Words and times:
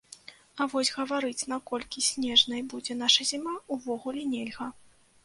А 0.63 0.65
вось 0.71 0.89
гаварыць, 0.99 1.47
наколькі 1.53 2.03
снежнай 2.09 2.63
будзе 2.71 2.97
наша 3.03 3.29
зіма, 3.33 3.55
увогуле 3.77 4.25
нельга. 4.33 4.73